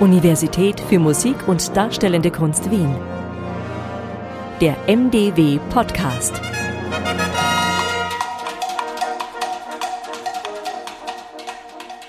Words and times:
Universität 0.00 0.80
für 0.80 0.98
Musik 0.98 1.46
und 1.46 1.76
Darstellende 1.76 2.30
Kunst 2.30 2.70
Wien. 2.70 2.96
Der 4.58 4.74
MDW 4.86 5.58
Podcast. 5.68 6.40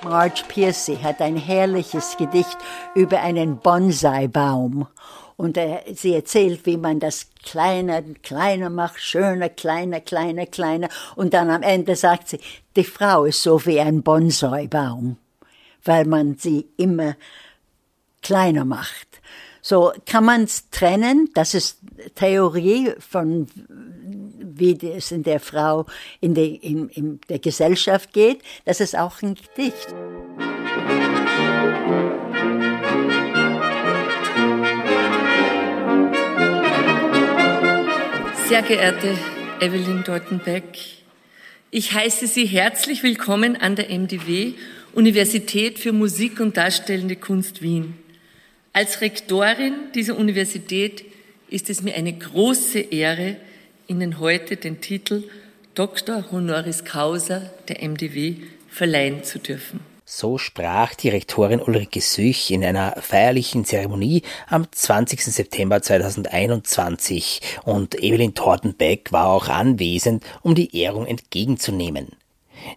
Marge 0.05 0.43
Piercy 0.47 0.95
hat 1.03 1.19
ein 1.19 1.35
herrliches 1.35 2.15
Gedicht 2.15 2.57
über 2.95 3.19
einen 3.19 3.57
Bonsai-Baum. 3.57 4.87
Und 5.35 5.57
er, 5.57 5.83
sie 5.93 6.13
erzählt, 6.13 6.65
wie 6.65 6.77
man 6.77 7.01
das 7.01 7.27
kleiner, 7.43 8.03
kleiner 8.23 8.69
macht, 8.69 9.01
schöner, 9.01 9.49
kleiner, 9.49 9.99
kleiner, 9.99 10.45
kleiner. 10.45 10.87
Und 11.17 11.33
dann 11.33 11.49
am 11.49 11.61
Ende 11.61 11.97
sagt 11.97 12.29
sie, 12.29 12.39
die 12.77 12.85
Frau 12.85 13.25
ist 13.25 13.43
so 13.43 13.65
wie 13.65 13.81
ein 13.81 14.01
Bonsai-Baum, 14.01 15.17
weil 15.83 16.05
man 16.05 16.37
sie 16.37 16.69
immer 16.77 17.15
kleiner 18.21 18.65
macht. 18.65 19.21
So 19.61 19.91
kann 20.05 20.25
man 20.25 20.43
es 20.43 20.69
trennen. 20.69 21.29
Das 21.33 21.53
ist 21.53 21.79
Theorie 22.15 22.93
von 22.99 23.47
wie 24.61 24.77
es 24.87 25.11
in 25.11 25.23
der 25.23 25.39
Frau 25.39 25.85
in, 26.19 26.33
der, 26.33 26.45
in, 26.45 26.89
in 26.89 27.19
der 27.29 27.39
Gesellschaft 27.39 28.13
geht. 28.13 28.41
Das 28.65 28.79
ist 28.79 28.97
auch 28.97 29.21
ein 29.21 29.35
Gedicht. 29.35 29.87
Sehr 38.47 38.61
geehrte 38.63 39.17
Evelyn 39.61 40.03
Dortenbeck, 40.03 40.77
ich 41.69 41.93
heiße 41.93 42.27
Sie 42.27 42.45
herzlich 42.45 43.01
willkommen 43.01 43.55
an 43.55 43.77
der 43.77 43.89
MDW, 43.89 44.53
Universität 44.93 45.79
für 45.79 45.93
Musik 45.93 46.41
und 46.41 46.57
Darstellende 46.57 47.15
Kunst 47.15 47.61
Wien. 47.61 47.97
Als 48.73 49.01
Rektorin 49.01 49.91
dieser 49.93 50.17
Universität 50.17 51.03
ist 51.49 51.69
es 51.69 51.81
mir 51.81 51.93
eine 51.95 52.13
große 52.13 52.79
Ehre, 52.79 53.35
Ihnen 53.87 54.19
heute 54.19 54.55
den 54.55 54.79
Titel 54.79 55.25
Dr. 55.75 56.31
Honoris 56.31 56.85
Causa 56.85 57.51
der 57.67 57.83
MDW 57.83 58.35
verleihen 58.69 59.25
zu 59.25 59.39
dürfen. 59.39 59.81
So 60.05 60.37
sprach 60.37 60.95
die 60.95 61.09
Rektorin 61.09 61.59
Ulrike 61.59 61.99
Süch 61.99 62.49
in 62.51 62.63
einer 62.63 62.95
feierlichen 63.01 63.65
Zeremonie 63.65 64.21
am 64.47 64.65
20. 64.71 65.21
September 65.21 65.81
2021 65.81 67.41
und 67.65 68.01
Evelyn 68.01 68.35
Tortenbeck 68.35 69.11
war 69.11 69.27
auch 69.27 69.49
anwesend, 69.49 70.23
um 70.43 70.55
die 70.55 70.77
Ehrung 70.77 71.07
entgegenzunehmen. 71.07 72.15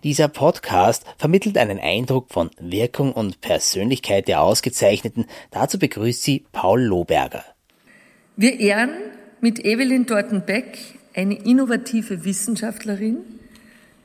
Dieser 0.02 0.28
Podcast 0.28 1.04
vermittelt 1.18 1.58
einen 1.58 1.78
Eindruck 1.78 2.32
von 2.32 2.50
Wirkung 2.58 3.12
und 3.12 3.40
Persönlichkeit 3.40 4.28
der 4.28 4.42
Ausgezeichneten. 4.42 5.26
Dazu 5.50 5.78
begrüßt 5.78 6.22
sie 6.22 6.44
Paul 6.52 6.82
Lohberger. 6.82 7.44
Wir 8.36 8.58
ehren 8.58 8.90
mit 9.40 9.64
Evelyn 9.64 10.06
Tortenbeck 10.06 10.78
eine 11.14 11.34
innovative 11.34 12.24
Wissenschaftlerin, 12.24 13.18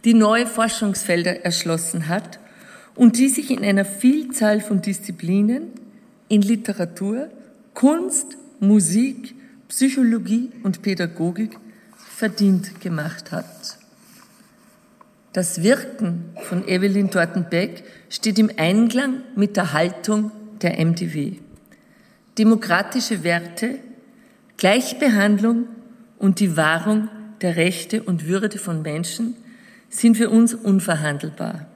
die 0.05 0.13
neue 0.13 0.45
Forschungsfelder 0.45 1.43
erschlossen 1.43 2.07
hat 2.07 2.39
und 2.95 3.17
die 3.17 3.29
sich 3.29 3.49
in 3.49 3.63
einer 3.63 3.85
Vielzahl 3.85 4.61
von 4.61 4.81
Disziplinen 4.81 5.71
in 6.27 6.41
Literatur, 6.41 7.29
Kunst, 7.73 8.37
Musik, 8.59 9.33
Psychologie 9.69 10.51
und 10.63 10.81
Pädagogik 10.81 11.57
verdient 11.97 12.81
gemacht 12.81 13.31
hat. 13.31 13.78
Das 15.31 15.61
Wirken 15.61 16.35
von 16.41 16.67
Evelyn 16.67 17.11
Tortenbeck 17.11 17.83
steht 18.09 18.39
im 18.39 18.49
Einklang 18.57 19.21
mit 19.35 19.57
der 19.57 19.73
Haltung 19.73 20.31
der 20.61 20.79
MDW. 20.83 21.33
Demokratische 22.39 23.23
Werte, 23.23 23.75
Gleichbehandlung 24.57 25.67
und 26.17 26.39
die 26.39 26.57
Wahrung 26.57 27.09
der 27.41 27.57
Rechte 27.57 28.01
und 28.01 28.25
Würde 28.25 28.57
von 28.57 28.81
Menschen 28.81 29.35
sind 29.89 30.17
für 30.17 30.31
uns 30.31 30.55
unverhandelbar. 30.55 31.67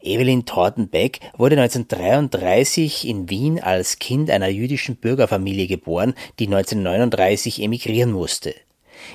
Evelyn 0.00 0.46
Tortenbeck 0.46 1.20
wurde 1.36 1.60
1933 1.60 3.06
in 3.06 3.28
Wien 3.28 3.60
als 3.60 3.98
Kind 3.98 4.30
einer 4.30 4.48
jüdischen 4.48 4.96
Bürgerfamilie 4.96 5.66
geboren, 5.66 6.14
die 6.38 6.46
1939 6.46 7.62
emigrieren 7.62 8.10
musste. 8.10 8.54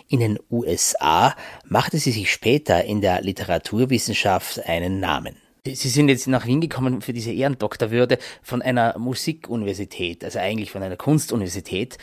In 0.08 0.20
den 0.20 0.40
USA 0.50 1.36
machte 1.66 1.98
sie 1.98 2.12
sich 2.12 2.32
später 2.32 2.84
in 2.84 3.02
der 3.02 3.22
Literaturwissenschaft 3.22 4.66
einen 4.66 5.00
Namen. 5.00 5.38
Sie 5.66 5.90
sind 5.90 6.08
jetzt 6.10 6.28
nach 6.28 6.46
Wien 6.46 6.62
gekommen 6.62 7.02
für 7.02 7.14
diese 7.14 7.32
Ehrendoktorwürde 7.32 8.20
von 8.42 8.62
einer 8.62 8.98
Musikuniversität, 8.98 10.24
also 10.24 10.40
eigentlich 10.40 10.72
von 10.72 10.82
einer 10.82 10.96
Kunstuniversität. 10.96 11.98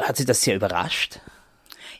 Hat 0.00 0.16
Sie 0.16 0.26
das 0.26 0.42
sehr 0.42 0.56
überrascht? 0.56 1.20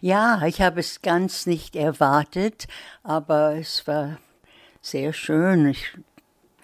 Ja, 0.01 0.47
ich 0.47 0.61
habe 0.61 0.81
es 0.81 1.03
ganz 1.03 1.47
nicht 1.47 1.77
erwartet, 1.77 2.69
aber 3.03 3.57
es 3.57 3.87
war 3.87 4.19
sehr 4.83 5.13
schön. 5.13 5.69
Ich 5.69 5.93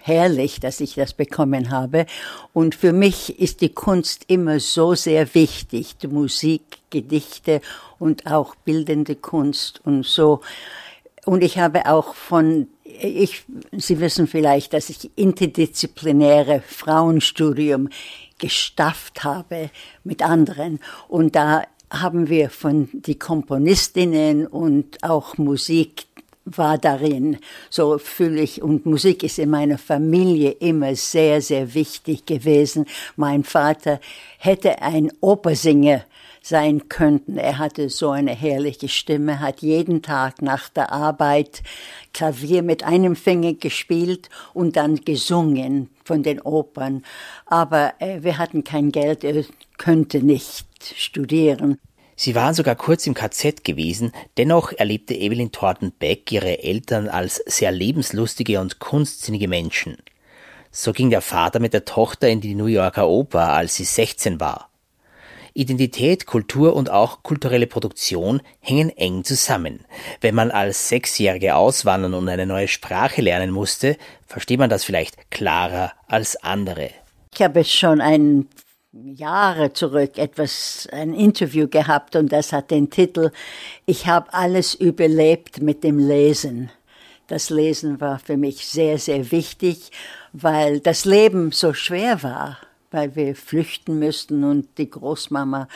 herrlich, 0.06 0.61
dass 0.61 0.81
ich 0.81 0.94
das 0.94 1.12
bekommen 1.12 1.71
habe. 1.71 2.06
Und 2.53 2.75
für 2.75 2.93
mich 2.93 3.41
ist 3.41 3.61
die 3.61 3.71
Kunst 3.71 4.25
immer 4.28 4.61
so 4.61 4.94
sehr 4.94 5.34
wichtig, 5.34 5.97
die 5.99 6.09
Musik, 6.09 6.62
Gedichte 6.91 7.61
und 7.99 8.27
auch 8.27 8.55
bildende 8.55 9.16
Kunst 9.16 9.81
und 9.84 10.06
so. 10.06 10.41
Und 11.25 11.43
ich 11.43 11.59
habe 11.59 11.87
auch 11.87 12.15
von, 12.15 12.69
ich, 12.84 13.45
Sie 13.72 13.99
wissen 13.99 14.28
vielleicht, 14.28 14.72
dass 14.72 14.91
ich 14.91 15.11
interdisziplinäre 15.16 16.62
Frauenstudium 16.66 17.89
gestafft 18.39 19.25
habe 19.25 19.71
mit 20.05 20.22
anderen. 20.22 20.78
Und 21.09 21.34
da 21.34 21.65
haben 21.91 22.28
wir 22.28 22.50
von 22.50 22.89
die 22.93 23.19
Komponistinnen 23.19 24.47
und 24.47 25.03
auch 25.03 25.39
Musik 25.39 26.06
war 26.47 26.79
darin. 26.79 27.39
So 27.69 27.99
fühle 27.99 28.41
ich, 28.41 28.62
und 28.62 28.87
Musik 28.87 29.23
ist 29.23 29.39
in 29.39 29.51
meiner 29.51 29.79
Familie 29.79 30.53
immer 30.53 30.95
sehr, 30.95 31.43
sehr 31.43 31.75
wichtig 31.75 32.25
gewesen. 32.25 32.87
Mein 33.17 33.45
Vater 33.45 34.01
hätte 34.39 34.81
ein 34.81 35.12
Opersinger 35.21 36.05
sein 36.47 36.89
könnten. 36.89 37.39
Er 37.39 37.59
hatte 37.59 37.91
so 37.91 38.11
eine 38.11 38.33
herrliche 38.33 38.89
Stimme, 38.89 39.41
hat 39.41 39.62
jeden 39.62 40.03
Tag 40.03 40.43
nach 40.43 40.69
der 40.69 40.93
Arbeit 40.93 41.62
Klavier 42.12 42.63
mit 42.63 42.84
einem 42.84 43.17
Finger 43.17 43.55
gespielt 43.55 44.28
und 44.55 44.77
dann 44.77 44.97
gesungen 44.97 45.91
von 46.05 46.23
den 46.23 46.41
Opern. 46.41 47.03
Aber 47.47 47.95
äh, 47.99 48.23
wir 48.23 48.39
hatten 48.39 48.63
kein 48.63 48.93
Geld, 48.93 49.25
er 49.25 49.45
könnte 49.77 50.23
nicht 50.23 50.67
studieren. 50.97 51.78
Sie 52.19 52.34
waren 52.34 52.54
sogar 52.54 52.75
kurz 52.77 53.06
im 53.06 53.12
KZ 53.12 53.62
gewesen, 53.62 54.12
dennoch 54.38 54.72
erlebte 54.72 55.15
Evelyn 55.15 55.53
Thornton 55.53 55.93
Beck 55.93 56.32
ihre 56.32 56.62
Eltern 56.62 57.09
als 57.09 57.43
sehr 57.44 57.71
lebenslustige 57.71 58.59
und 58.60 58.78
kunstsinnige 58.78 59.49
Menschen. 59.49 59.99
So 60.71 60.93
ging 60.93 61.10
der 61.10 61.21
Vater 61.21 61.60
mit 61.60 61.75
der 61.75 61.84
Tochter 61.84 62.28
in 62.28 62.41
die 62.41 62.54
New 62.54 62.66
Yorker 62.66 63.06
Oper, 63.06 63.53
als 63.53 63.77
sie 63.77 63.84
16 63.84 64.41
war. 64.41 64.71
Identität, 65.53 66.27
Kultur 66.27 66.75
und 66.75 66.91
auch 66.91 67.22
kulturelle 67.22 67.66
Produktion 67.66 68.43
hängen 68.60 68.91
eng 68.91 69.25
zusammen. 69.25 69.84
Wenn 70.21 70.34
man 70.34 70.50
als 70.50 70.88
Sechsjährige 70.88 71.54
auswandern 71.54 72.15
und 72.15 72.28
eine 72.28 72.47
neue 72.47 72.69
Sprache 72.69 73.22
lernen 73.22 73.50
musste, 73.50 73.97
versteht 74.27 74.59
man 74.59 74.71
das 74.71 74.84
vielleicht 74.84 75.31
klarer 75.31 75.93
als 76.09 76.37
andere. 76.37 76.91
Ich 77.34 77.43
habe 77.43 77.65
schon 77.65 78.00
einen 78.00 78.48
Jahre 79.05 79.73
zurück 79.73 80.19
etwas, 80.19 80.89
ein 80.91 81.12
Interview 81.12 81.69
gehabt 81.69 82.17
und 82.17 82.33
das 82.33 82.53
hat 82.53 82.71
den 82.71 82.91
Titel 82.91 83.31
Ich 83.84 84.07
habe 84.07 84.33
alles 84.33 84.75
überlebt 84.75 85.60
mit 85.60 85.84
dem 85.84 85.98
Lesen. 85.98 86.71
Das 87.27 87.51
Lesen 87.51 88.01
war 88.01 88.19
für 88.19 88.37
mich 88.37 88.66
sehr, 88.66 88.98
sehr 88.98 89.31
wichtig, 89.33 89.91
weil 90.33 90.81
das 90.81 91.04
Leben 91.04 91.53
so 91.53 91.75
schwer 91.75 92.22
war, 92.22 92.59
weil 92.91 93.15
wir 93.16 93.34
flüchten 93.34 93.98
müssten 93.98 94.45
und 94.45 94.78
die 94.78 94.89
Großmama 94.89 95.69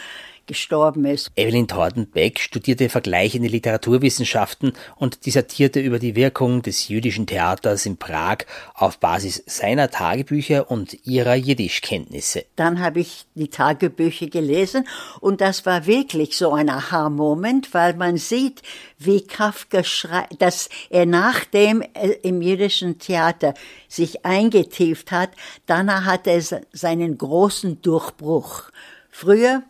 gestorben 0.51 1.05
ist. 1.05 1.31
Evelyn 1.37 1.69
Tordenbeck 1.69 2.41
studierte 2.41 2.89
vergleichende 2.89 3.49
Literaturwissenschaften 3.49 4.73
und 4.97 5.25
dissertierte 5.25 5.79
über 5.79 6.01
die 6.01 6.17
Wirkung 6.17 6.63
des 6.63 6.89
jüdischen 6.89 7.29
Theaters 7.29 7.87
in 7.87 7.99
Prag 7.99 8.39
auf 8.75 8.99
Basis 8.99 9.45
seiner 9.47 9.91
Tagebücher 9.91 10.69
und 10.69 11.07
ihrer 11.07 11.37
Jiddischkenntnisse. 11.37 12.47
Dann 12.57 12.81
habe 12.81 12.99
ich 12.99 13.27
die 13.37 13.47
Tagebücher 13.47 14.27
gelesen 14.27 14.89
und 15.21 15.41
das 15.41 15.67
war 15.67 15.87
wirklich 15.87 16.37
so 16.37 16.53
ein 16.53 16.69
Aha-Moment, 16.69 17.73
weil 17.73 17.95
man 17.95 18.17
sieht, 18.17 18.63
wie 18.99 19.21
Kafka 19.21 19.85
schreibt, 19.85 20.43
dass 20.43 20.69
er 20.91 21.07
nachdem 21.07 21.81
er 21.95 22.25
im 22.25 22.43
jüdischen 22.43 22.99
Theater 22.99 23.55
sich 23.87 24.25
eingetieft 24.27 25.13
hat, 25.13 25.31
danach 25.67 26.07
hat 26.07 26.27
er 26.27 26.43
seinen 26.73 27.17
großen 27.17 27.81
Durchbruch. 27.83 28.65
Früher 29.11 29.63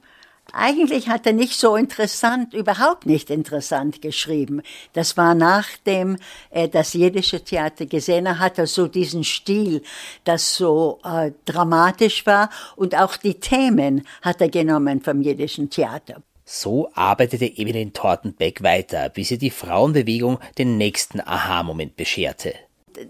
Eigentlich 0.52 1.08
hat 1.08 1.26
er 1.26 1.32
nicht 1.32 1.58
so 1.58 1.76
interessant, 1.76 2.54
überhaupt 2.54 3.06
nicht 3.06 3.30
interessant 3.30 4.02
geschrieben. 4.02 4.62
Das 4.92 5.16
war 5.16 5.34
nachdem 5.34 6.16
er 6.50 6.68
das 6.68 6.92
jiddische 6.92 7.44
Theater 7.44 7.86
gesehen 7.86 8.28
hat, 8.28 8.38
hat 8.40 8.58
er 8.58 8.66
so 8.66 8.86
diesen 8.86 9.24
Stil, 9.24 9.82
das 10.24 10.56
so 10.56 10.98
äh, 11.04 11.32
dramatisch 11.44 12.26
war 12.26 12.50
und 12.76 12.96
auch 12.96 13.16
die 13.16 13.34
Themen 13.34 14.06
hat 14.22 14.40
er 14.40 14.48
genommen 14.48 15.00
vom 15.00 15.22
jiddischen 15.22 15.70
Theater. 15.70 16.22
So 16.44 16.90
arbeitete 16.94 17.46
Evelyn 17.46 17.92
Tortenbeck 17.92 18.62
weiter, 18.62 19.08
bis 19.08 19.30
ihr 19.30 19.38
die 19.38 19.50
Frauenbewegung 19.50 20.40
den 20.58 20.78
nächsten 20.78 21.20
Aha-Moment 21.20 21.96
bescherte 21.96 22.54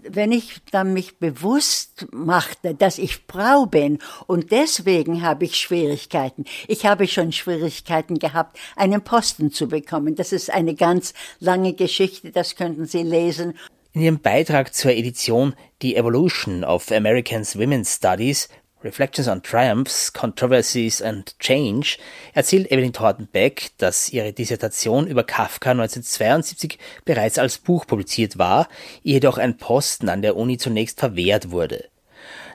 wenn 0.09 0.31
ich 0.31 0.61
dann 0.71 0.93
mich 0.93 1.17
bewusst 1.17 2.07
machte, 2.11 2.75
dass 2.75 2.97
ich 2.97 3.19
Frau 3.27 3.65
bin 3.65 3.99
und 4.27 4.51
deswegen 4.51 5.21
habe 5.21 5.45
ich 5.45 5.57
Schwierigkeiten. 5.57 6.45
Ich 6.67 6.85
habe 6.85 7.07
schon 7.07 7.31
Schwierigkeiten 7.31 8.19
gehabt, 8.19 8.57
einen 8.75 9.01
Posten 9.01 9.51
zu 9.51 9.67
bekommen. 9.67 10.15
Das 10.15 10.31
ist 10.31 10.49
eine 10.49 10.75
ganz 10.75 11.13
lange 11.39 11.73
Geschichte, 11.73 12.31
das 12.31 12.55
könnten 12.55 12.85
Sie 12.85 13.03
lesen. 13.03 13.57
In 13.93 14.01
ihrem 14.01 14.19
Beitrag 14.19 14.73
zur 14.73 14.91
Edition 14.91 15.53
The 15.81 15.97
Evolution 15.97 16.63
of 16.63 16.91
Americans 16.91 17.57
Women's 17.57 17.95
Studies 17.95 18.47
Reflections 18.83 19.27
on 19.27 19.43
Triumphs, 19.43 20.11
Controversies 20.11 21.03
and 21.03 21.37
Change 21.39 21.99
erzählt 22.33 22.71
Evelyn 22.71 22.93
Thornton-Beck, 22.93 23.71
dass 23.77 24.09
ihre 24.09 24.33
Dissertation 24.33 25.05
über 25.05 25.23
Kafka 25.23 25.71
1972 25.71 26.79
bereits 27.05 27.37
als 27.37 27.59
Buch 27.59 27.85
publiziert 27.85 28.39
war, 28.39 28.67
ihr 29.03 29.13
jedoch 29.13 29.37
ein 29.37 29.57
Posten 29.57 30.09
an 30.09 30.23
der 30.23 30.35
Uni 30.35 30.57
zunächst 30.57 30.99
verwehrt 30.99 31.51
wurde. 31.51 31.89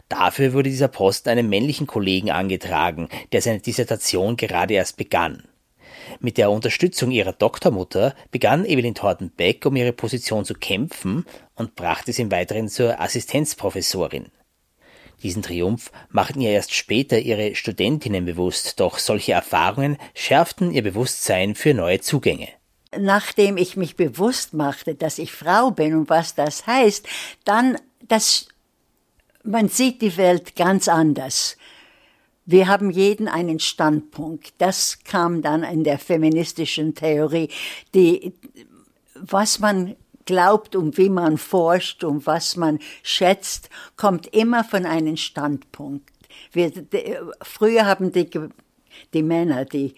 Dafür 0.09 0.53
wurde 0.53 0.71
dieser 0.71 0.89
Posten 0.89 1.29
einem 1.29 1.49
männlichen 1.49 1.87
Kollegen 1.87 2.33
angetragen, 2.33 3.09
der 3.31 3.41
seine 3.41 3.61
Dissertation 3.61 4.37
gerade 4.37 4.75
erst 4.75 4.97
begann. 4.97 5.45
Mit 6.19 6.39
der 6.39 6.51
Unterstützung 6.51 7.13
ihrer 7.13 7.33
Doktormutter 7.33 8.15
begann 8.33 8.65
Evelyn 8.65 8.95
Thornton-Beck, 8.95 9.65
um 9.65 9.77
ihre 9.77 9.93
Position 9.93 10.45
zu 10.45 10.55
kämpfen 10.55 11.25
und 11.55 11.77
brachte 11.77 12.13
sie 12.13 12.23
im 12.23 12.33
Weiteren 12.33 12.69
zur 12.69 13.01
Assistenzprofessorin. 13.01 14.27
Diesen 15.27 15.43
Triumph 15.43 15.91
machten 16.09 16.41
ihr 16.41 16.51
erst 16.51 16.73
später 16.73 17.19
ihre 17.19 17.57
Studentinnen 17.57 18.25
bewusst, 18.27 18.79
doch 18.79 19.01
solche 19.01 19.33
Erfahrungen 19.33 19.99
schärften 20.15 20.71
ihr 20.71 20.85
Bewusstsein 20.85 21.57
für 21.57 21.75
neue 21.75 22.01
Zugänge. 22.01 22.47
Nachdem 22.97 23.57
ich 23.57 23.77
mich 23.77 23.97
bewusst 23.97 24.55
machte, 24.55 24.95
dass 24.95 25.19
ich 25.19 25.33
Frau 25.33 25.73
bin 25.73 25.97
und 25.97 26.11
was 26.11 26.37
das 26.37 26.69
heißt, 26.69 27.09
dann 27.45 27.77
das 28.07 28.47
man 29.43 29.69
sieht 29.69 30.01
die 30.01 30.17
Welt 30.17 30.55
ganz 30.55 30.87
anders. 30.87 31.57
Wir 32.45 32.69
haben 32.69 32.91
jeden 32.91 33.27
einen 33.27 33.59
Standpunkt. 33.59 34.55
Das 34.59 35.01
kam 35.03 35.43
dann 35.43 35.65
in 35.65 35.83
der 35.83 35.99
feministischen 35.99 36.95
Theorie. 36.95 37.49
Die, 37.97 38.33
was 39.17 39.59
man 39.59 39.97
glaubt 40.27 40.77
und 40.77 40.99
wie 40.99 41.09
man 41.09 41.39
forscht 41.39 42.05
und 42.05 42.27
was 42.27 42.57
man 42.57 42.79
schätzt, 43.03 43.71
kommt 43.97 44.27
immer 44.35 44.65
von 44.65 44.85
einem 44.85 45.17
Standpunkt. 45.17 46.11
Wir, 46.53 46.71
die, 46.71 47.17
früher 47.43 47.87
haben 47.87 48.13
die, 48.13 48.29
die 49.15 49.23
Männer, 49.23 49.65
die 49.65 49.95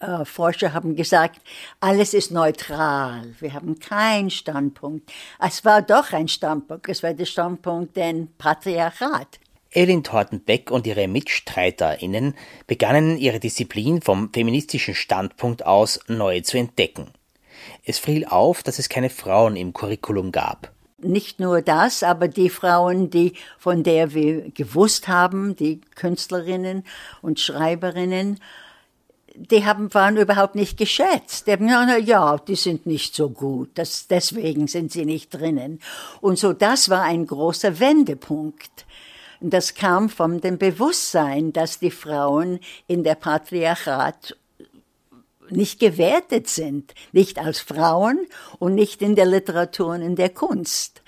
äh, 0.00 0.24
Forscher 0.24 0.72
haben 0.72 0.94
gesagt, 0.94 1.40
alles 1.80 2.14
ist 2.14 2.30
neutral. 2.30 3.34
Wir 3.40 3.54
haben 3.54 3.78
keinen 3.78 4.30
Standpunkt. 4.30 5.10
Es 5.40 5.64
war 5.64 5.82
doch 5.82 6.12
ein 6.12 6.28
Standpunkt. 6.28 6.88
Es 6.88 7.02
war 7.02 7.14
der 7.14 7.24
Standpunkt 7.24 7.96
den 7.96 8.28
Patriarchat. 8.36 9.40
Evelyn 9.72 10.04
Thornton-Beck 10.04 10.70
und 10.70 10.86
ihre 10.86 11.08
MitstreiterInnen 11.08 12.34
begannen 12.68 13.18
ihre 13.18 13.40
Disziplin 13.40 14.02
vom 14.02 14.30
feministischen 14.32 14.94
Standpunkt 14.94 15.66
aus 15.66 15.98
neu 16.06 16.40
zu 16.42 16.58
entdecken. 16.58 17.10
Es 17.84 17.98
fiel 17.98 18.24
auf, 18.24 18.62
dass 18.62 18.78
es 18.78 18.88
keine 18.88 19.10
Frauen 19.10 19.56
im 19.56 19.72
Curriculum 19.72 20.32
gab. 20.32 20.72
Nicht 20.98 21.38
nur 21.38 21.60
das, 21.60 22.02
aber 22.02 22.28
die 22.28 22.48
Frauen, 22.48 23.10
die 23.10 23.34
von 23.58 23.82
der 23.82 24.14
wir 24.14 24.50
gewusst 24.50 25.08
haben, 25.08 25.54
die 25.56 25.80
Künstlerinnen 25.94 26.84
und 27.20 27.40
Schreiberinnen, 27.40 28.40
die 29.34 29.64
haben, 29.64 29.92
waren 29.92 30.16
überhaupt 30.16 30.54
nicht 30.54 30.78
geschätzt. 30.78 31.46
Die 31.46 31.52
haben 31.52 31.66
gesagt, 31.66 32.06
ja, 32.06 32.38
die 32.38 32.54
sind 32.54 32.86
nicht 32.86 33.14
so 33.14 33.28
gut, 33.30 33.70
das, 33.74 34.06
deswegen 34.06 34.68
sind 34.68 34.92
sie 34.92 35.04
nicht 35.04 35.34
drinnen. 35.34 35.80
Und 36.20 36.38
so, 36.38 36.52
das 36.52 36.88
war 36.88 37.02
ein 37.02 37.26
großer 37.26 37.80
Wendepunkt. 37.80 38.86
Das 39.40 39.74
kam 39.74 40.08
von 40.08 40.40
dem 40.40 40.56
Bewusstsein, 40.56 41.52
dass 41.52 41.78
die 41.78 41.90
Frauen 41.90 42.60
in 42.86 43.04
der 43.04 43.16
Patriarchat 43.16 44.36
nicht 45.50 45.80
gewertet 45.80 46.48
sind, 46.48 46.94
nicht 47.12 47.38
als 47.38 47.60
Frauen 47.60 48.26
und 48.58 48.74
nicht 48.74 49.02
in 49.02 49.14
der 49.14 49.26
Literatur 49.26 49.88
und 49.88 50.02
in 50.02 50.16
der 50.16 50.30
Kunst. 50.30 51.02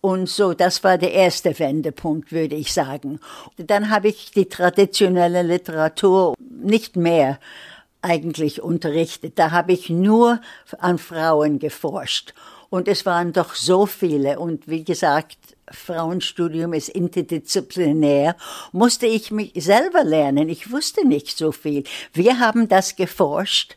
Und 0.00 0.28
so, 0.28 0.54
das 0.54 0.84
war 0.84 0.98
der 0.98 1.12
erste 1.12 1.58
Wendepunkt, 1.58 2.30
würde 2.30 2.54
ich 2.54 2.72
sagen. 2.72 3.18
Dann 3.56 3.90
habe 3.90 4.08
ich 4.08 4.30
die 4.30 4.48
traditionelle 4.48 5.42
Literatur 5.42 6.34
nicht 6.38 6.96
mehr 6.96 7.40
eigentlich 8.02 8.62
unterrichtet. 8.62 9.38
Da 9.38 9.50
habe 9.50 9.72
ich 9.72 9.90
nur 9.90 10.40
an 10.78 10.98
Frauen 10.98 11.58
geforscht. 11.58 12.34
Und 12.68 12.88
es 12.88 13.06
waren 13.06 13.32
doch 13.32 13.54
so 13.54 13.86
viele. 13.86 14.38
Und 14.38 14.68
wie 14.68 14.84
gesagt, 14.84 15.38
Frauenstudium 15.70 16.72
ist 16.72 16.88
interdisziplinär, 16.88 18.36
musste 18.72 19.06
ich 19.06 19.30
mich 19.30 19.52
selber 19.56 20.04
lernen. 20.04 20.48
Ich 20.48 20.70
wusste 20.70 21.06
nicht 21.06 21.36
so 21.36 21.52
viel. 21.52 21.84
Wir 22.12 22.38
haben 22.38 22.68
das 22.68 22.96
geforscht 22.96 23.76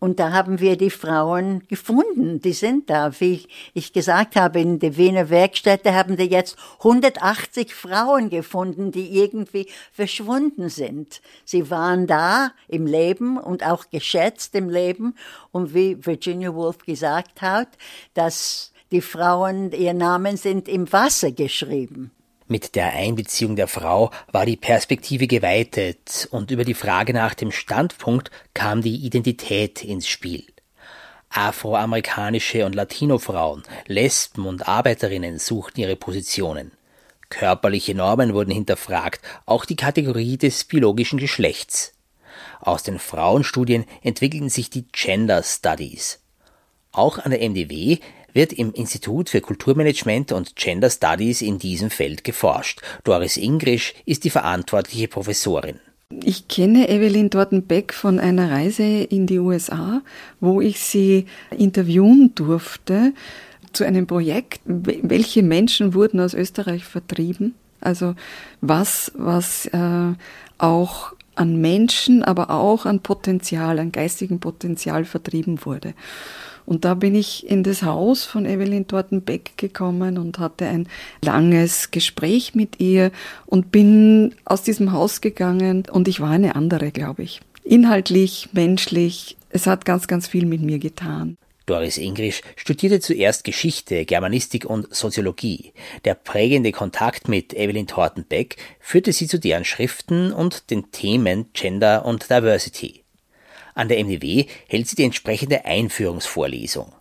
und 0.00 0.18
da 0.18 0.32
haben 0.32 0.60
wir 0.60 0.78
die 0.78 0.90
Frauen 0.90 1.62
gefunden. 1.68 2.40
Die 2.40 2.54
sind 2.54 2.88
da. 2.88 3.12
Wie 3.20 3.46
ich 3.74 3.92
gesagt 3.92 4.34
habe, 4.34 4.58
in 4.58 4.78
der 4.78 4.96
Wiener 4.96 5.28
Werkstätte 5.28 5.94
haben 5.94 6.16
wir 6.16 6.24
jetzt 6.24 6.56
180 6.78 7.74
Frauen 7.74 8.30
gefunden, 8.30 8.92
die 8.92 9.18
irgendwie 9.18 9.68
verschwunden 9.92 10.70
sind. 10.70 11.20
Sie 11.44 11.70
waren 11.70 12.06
da 12.06 12.52
im 12.66 12.86
Leben 12.86 13.36
und 13.36 13.64
auch 13.64 13.90
geschätzt 13.90 14.54
im 14.54 14.70
Leben. 14.70 15.14
Und 15.52 15.74
wie 15.74 16.04
Virginia 16.04 16.54
Woolf 16.54 16.78
gesagt 16.78 17.42
hat, 17.42 17.68
dass 18.14 18.72
die 18.90 19.02
Frauen, 19.02 19.70
ihr 19.72 19.92
Namen 19.92 20.38
sind 20.38 20.66
im 20.66 20.90
Wasser 20.90 21.30
geschrieben. 21.30 22.10
Mit 22.50 22.74
der 22.74 22.94
Einbeziehung 22.94 23.54
der 23.54 23.68
Frau 23.68 24.10
war 24.32 24.44
die 24.44 24.56
Perspektive 24.56 25.28
geweitet 25.28 26.26
und 26.32 26.50
über 26.50 26.64
die 26.64 26.74
Frage 26.74 27.14
nach 27.14 27.32
dem 27.34 27.52
Standpunkt 27.52 28.32
kam 28.54 28.82
die 28.82 28.96
Identität 28.96 29.84
ins 29.84 30.08
Spiel. 30.08 30.44
Afroamerikanische 31.28 32.66
und 32.66 32.74
Latinofrauen, 32.74 33.62
Lesben 33.86 34.46
und 34.46 34.66
Arbeiterinnen 34.66 35.38
suchten 35.38 35.80
ihre 35.80 35.94
Positionen. 35.94 36.72
Körperliche 37.28 37.94
Normen 37.94 38.34
wurden 38.34 38.50
hinterfragt, 38.50 39.20
auch 39.46 39.64
die 39.64 39.76
Kategorie 39.76 40.36
des 40.36 40.64
biologischen 40.64 41.20
Geschlechts. 41.20 41.92
Aus 42.58 42.82
den 42.82 42.98
Frauenstudien 42.98 43.84
entwickelten 44.02 44.48
sich 44.48 44.70
die 44.70 44.86
Gender 44.90 45.44
Studies. 45.44 46.18
Auch 46.90 47.18
an 47.18 47.30
der 47.30 47.48
MDW 47.48 47.98
wird 48.32 48.52
im 48.52 48.72
Institut 48.72 49.30
für 49.30 49.40
Kulturmanagement 49.40 50.32
und 50.32 50.56
Gender 50.56 50.90
Studies 50.90 51.42
in 51.42 51.58
diesem 51.58 51.90
Feld 51.90 52.24
geforscht. 52.24 52.80
Doris 53.04 53.36
Ingrisch 53.36 53.94
ist 54.06 54.24
die 54.24 54.30
verantwortliche 54.30 55.08
Professorin. 55.08 55.80
Ich 56.24 56.48
kenne 56.48 56.88
Evelyn 56.88 57.30
Dortenbeck 57.30 57.94
von 57.94 58.18
einer 58.18 58.50
Reise 58.50 58.82
in 58.82 59.26
die 59.26 59.38
USA, 59.38 60.02
wo 60.40 60.60
ich 60.60 60.80
sie 60.80 61.26
interviewen 61.56 62.32
durfte 62.34 63.12
zu 63.72 63.84
einem 63.84 64.08
Projekt. 64.08 64.60
Welche 64.64 65.44
Menschen 65.44 65.94
wurden 65.94 66.18
aus 66.18 66.34
Österreich 66.34 66.84
vertrieben? 66.84 67.54
Also 67.80 68.14
was, 68.60 69.12
was 69.14 69.66
äh, 69.66 70.12
auch 70.58 71.12
an 71.36 71.60
Menschen, 71.60 72.22
aber 72.22 72.50
auch 72.50 72.86
an 72.86 73.00
Potenzial, 73.00 73.78
an 73.78 73.92
geistigem 73.92 74.40
Potenzial 74.40 75.04
vertrieben 75.04 75.64
wurde. 75.64 75.94
Und 76.70 76.84
da 76.84 76.94
bin 76.94 77.16
ich 77.16 77.50
in 77.50 77.64
das 77.64 77.82
Haus 77.82 78.24
von 78.24 78.46
Evelyn 78.46 78.86
Tortenbeck 78.86 79.56
gekommen 79.56 80.18
und 80.18 80.38
hatte 80.38 80.66
ein 80.66 80.86
langes 81.20 81.90
Gespräch 81.90 82.54
mit 82.54 82.78
ihr 82.78 83.10
und 83.44 83.72
bin 83.72 84.36
aus 84.44 84.62
diesem 84.62 84.92
Haus 84.92 85.20
gegangen 85.20 85.82
und 85.90 86.06
ich 86.06 86.20
war 86.20 86.30
eine 86.30 86.54
andere, 86.54 86.92
glaube 86.92 87.24
ich. 87.24 87.40
Inhaltlich, 87.64 88.50
menschlich, 88.52 89.36
es 89.48 89.66
hat 89.66 89.84
ganz, 89.84 90.06
ganz 90.06 90.28
viel 90.28 90.46
mit 90.46 90.62
mir 90.62 90.78
getan. 90.78 91.36
Doris 91.66 91.98
Ingrisch 91.98 92.40
studierte 92.54 93.00
zuerst 93.00 93.42
Geschichte, 93.42 94.04
Germanistik 94.04 94.64
und 94.64 94.94
Soziologie. 94.94 95.72
Der 96.04 96.14
prägende 96.14 96.70
Kontakt 96.70 97.26
mit 97.26 97.52
Evelyn 97.52 97.88
Tortenbeck 97.88 98.58
führte 98.78 99.12
sie 99.12 99.26
zu 99.26 99.40
deren 99.40 99.64
Schriften 99.64 100.32
und 100.32 100.70
den 100.70 100.92
Themen 100.92 101.46
Gender 101.52 102.04
und 102.04 102.30
Diversity. 102.30 103.02
An 103.80 103.88
der 103.88 104.04
MDW 104.04 104.44
hält 104.68 104.88
sie 104.88 104.96
die 104.96 105.04
entsprechende 105.04 105.64
Einführungsvorlesung. 105.64 106.92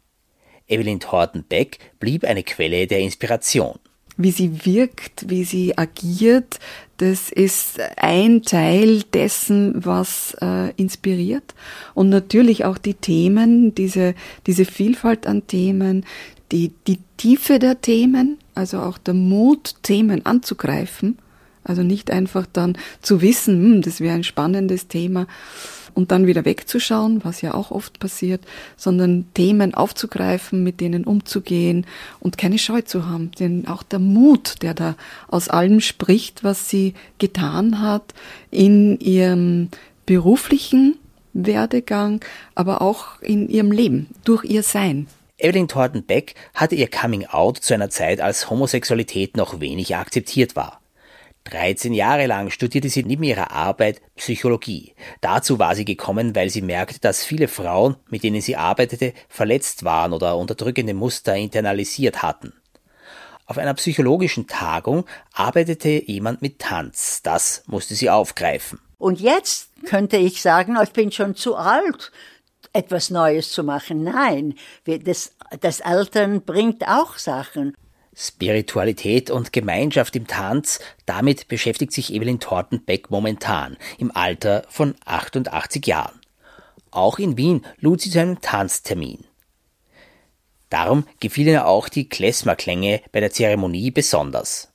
Evelyn 0.65 1.01
Thornton-Beck 1.01 1.77
blieb 1.99 2.23
eine 2.23 2.41
Quelle 2.41 2.87
der 2.87 2.99
Inspiration. 2.99 3.79
wie 4.15 4.31
sie 4.31 4.65
wirkt, 4.65 5.29
wie 5.29 5.43
sie 5.43 5.77
agiert, 5.77 6.59
das 6.95 7.29
ist 7.31 7.81
ein 7.97 8.43
Teil 8.43 9.03
dessen, 9.13 9.85
was 9.85 10.37
äh, 10.41 10.71
inspiriert. 10.77 11.53
Und 11.95 12.07
natürlich 12.07 12.63
auch 12.63 12.77
die 12.77 12.93
Themen, 12.93 13.75
diese, 13.75 14.15
diese 14.47 14.63
Vielfalt 14.63 15.27
an 15.27 15.47
Themen, 15.47 16.05
die, 16.53 16.71
die 16.87 16.99
Tiefe 17.17 17.59
der 17.59 17.81
Themen, 17.81 18.37
also 18.55 18.79
auch 18.79 18.97
der 18.97 19.15
Mut, 19.15 19.75
Themen 19.83 20.25
anzugreifen. 20.25 21.17
Also 21.65 21.83
nicht 21.83 22.09
einfach 22.09 22.45
dann 22.51 22.77
zu 23.01 23.21
wissen, 23.21 23.61
hm, 23.61 23.81
das 23.81 23.99
wäre 23.99 24.15
ein 24.15 24.23
spannendes 24.23 24.87
Thema 24.87 25.27
und 25.93 26.11
dann 26.11 26.27
wieder 26.27 26.45
wegzuschauen, 26.45 27.23
was 27.23 27.41
ja 27.41 27.53
auch 27.53 27.71
oft 27.71 27.99
passiert, 27.99 28.41
sondern 28.77 29.25
Themen 29.33 29.73
aufzugreifen, 29.73 30.63
mit 30.63 30.81
denen 30.81 31.03
umzugehen 31.03 31.85
und 32.19 32.37
keine 32.37 32.57
Scheu 32.57 32.81
zu 32.81 33.07
haben. 33.07 33.31
Denn 33.39 33.67
auch 33.67 33.83
der 33.83 33.99
Mut, 33.99 34.61
der 34.61 34.73
da 34.73 34.95
aus 35.27 35.49
allem 35.49 35.81
spricht, 35.81 36.43
was 36.43 36.69
sie 36.69 36.93
getan 37.17 37.81
hat 37.81 38.13
in 38.51 38.99
ihrem 38.99 39.69
beruflichen 40.05 40.95
Werdegang, 41.33 42.21
aber 42.55 42.81
auch 42.81 43.21
in 43.21 43.47
ihrem 43.49 43.71
Leben, 43.71 44.07
durch 44.23 44.43
ihr 44.43 44.63
Sein. 44.63 45.07
Evelyn 45.37 45.67
Thornton 45.67 46.03
Beck 46.03 46.35
hatte 46.53 46.75
ihr 46.75 46.89
Coming 46.89 47.25
Out 47.25 47.57
zu 47.57 47.73
einer 47.73 47.89
Zeit, 47.89 48.19
als 48.19 48.49
Homosexualität 48.49 49.37
noch 49.37 49.59
wenig 49.59 49.95
akzeptiert 49.95 50.55
war. 50.55 50.78
13 51.45 51.93
Jahre 51.93 52.27
lang 52.27 52.49
studierte 52.51 52.89
sie 52.89 53.03
neben 53.03 53.23
ihrer 53.23 53.51
Arbeit 53.51 54.01
Psychologie. 54.15 54.93
Dazu 55.21 55.57
war 55.57 55.75
sie 55.75 55.85
gekommen, 55.85 56.35
weil 56.35 56.49
sie 56.49 56.61
merkte, 56.61 56.99
dass 56.99 57.25
viele 57.25 57.47
Frauen, 57.47 57.95
mit 58.09 58.23
denen 58.23 58.41
sie 58.41 58.55
arbeitete, 58.55 59.13
verletzt 59.27 59.83
waren 59.83 60.13
oder 60.13 60.37
unterdrückende 60.37 60.93
Muster 60.93 61.35
internalisiert 61.35 62.21
hatten. 62.21 62.53
Auf 63.45 63.57
einer 63.57 63.73
psychologischen 63.73 64.45
Tagung 64.45 65.05
arbeitete 65.33 66.03
jemand 66.05 66.43
mit 66.43 66.59
Tanz. 66.59 67.21
Das 67.23 67.63
musste 67.65 67.95
sie 67.95 68.11
aufgreifen. 68.11 68.79
Und 68.99 69.19
jetzt 69.19 69.69
könnte 69.85 70.17
ich 70.17 70.41
sagen, 70.41 70.77
ich 70.83 70.91
bin 70.91 71.11
schon 71.11 71.35
zu 71.35 71.55
alt, 71.55 72.11
etwas 72.73 73.09
Neues 73.09 73.51
zu 73.51 73.63
machen. 73.63 74.03
Nein, 74.03 74.53
das, 74.85 75.33
das 75.61 75.81
Altern 75.81 76.43
bringt 76.43 76.87
auch 76.87 77.17
Sachen. 77.17 77.75
Spiritualität 78.21 79.31
und 79.31 79.53
Gemeinschaft 79.53 80.13
im 80.17 80.27
Tanz, 80.27 80.81
damit 81.05 81.47
beschäftigt 81.47 81.93
sich 81.93 82.13
Evelyn 82.13 82.41
Tortenbeck 82.41 83.09
momentan, 83.09 83.77
im 83.97 84.13
Alter 84.13 84.65
von 84.67 84.95
88 85.05 85.87
Jahren. 85.87 86.19
Auch 86.91 87.17
in 87.17 87.37
Wien 87.37 87.65
lud 87.79 88.01
sie 88.01 88.09
zu 88.09 88.19
einem 88.19 88.41
Tanztermin. 88.41 89.23
Darum 90.69 91.05
gefielen 91.21 91.53
ihr 91.53 91.65
auch 91.65 91.87
die 91.87 92.09
Klezmerklänge 92.09 93.01
bei 93.13 93.21
der 93.21 93.31
Zeremonie 93.31 93.89
besonders. 93.89 94.68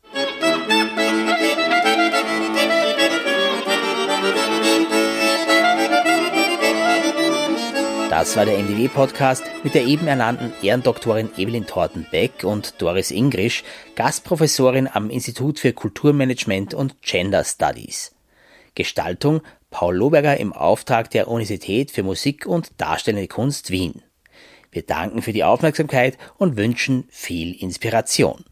Das 8.17 8.37
war 8.37 8.45
der 8.45 8.59
NDW-Podcast 8.59 9.43
mit 9.65 9.75
der 9.75 9.87
eben 9.87 10.07
ernannten 10.07 10.53
Ehrendoktorin 10.63 11.31
Evelyn 11.37 11.67
Torten-Beck 11.67 12.45
und 12.45 12.81
Doris 12.81 13.11
Ingrisch, 13.11 13.65
Gastprofessorin 13.97 14.87
am 14.87 15.11
Institut 15.11 15.59
für 15.59 15.73
Kulturmanagement 15.73 16.75
und 16.75 17.03
Gender 17.03 17.43
Studies. 17.43 18.15
Gestaltung 18.77 19.41
Paul 19.71 19.97
Loberger 19.97 20.37
im 20.37 20.53
Auftrag 20.53 21.11
der 21.11 21.27
Universität 21.27 21.91
für 21.91 22.05
Musik 22.05 22.47
und 22.47 22.81
Darstellende 22.81 23.27
Kunst 23.27 23.73
Wien. 23.73 24.01
Wir 24.71 24.83
danken 24.83 25.21
für 25.21 25.33
die 25.33 25.43
Aufmerksamkeit 25.43 26.17
und 26.39 26.57
wünschen 26.57 27.09
viel 27.11 27.61
Inspiration. 27.61 28.45